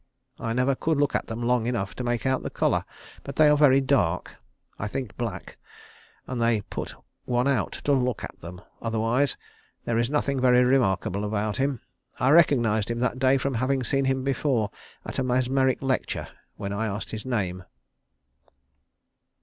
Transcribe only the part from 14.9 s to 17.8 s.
at a mesmeric lecture, when I asked his name."